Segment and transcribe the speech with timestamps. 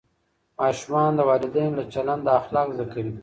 [0.59, 3.11] ماشومان د والدینو له چلنده اخلاق زده کوي.